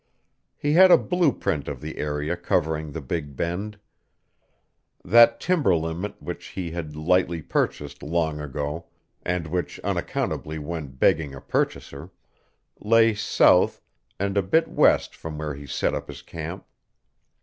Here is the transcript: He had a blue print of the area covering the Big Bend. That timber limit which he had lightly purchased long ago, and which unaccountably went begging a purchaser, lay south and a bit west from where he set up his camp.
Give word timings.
He 0.57 0.73
had 0.73 0.89
a 0.89 0.97
blue 0.97 1.31
print 1.31 1.67
of 1.67 1.79
the 1.79 1.97
area 1.99 2.35
covering 2.35 2.91
the 2.91 3.01
Big 3.01 3.35
Bend. 3.35 3.77
That 5.05 5.39
timber 5.39 5.75
limit 5.75 6.19
which 6.19 6.47
he 6.47 6.71
had 6.71 6.95
lightly 6.95 7.43
purchased 7.43 8.01
long 8.01 8.39
ago, 8.41 8.87
and 9.21 9.45
which 9.45 9.79
unaccountably 9.81 10.57
went 10.57 10.97
begging 10.99 11.35
a 11.35 11.39
purchaser, 11.39 12.09
lay 12.79 13.13
south 13.13 13.79
and 14.19 14.37
a 14.39 14.41
bit 14.41 14.67
west 14.67 15.15
from 15.15 15.37
where 15.37 15.53
he 15.53 15.67
set 15.67 15.93
up 15.93 16.07
his 16.07 16.23
camp. 16.23 16.65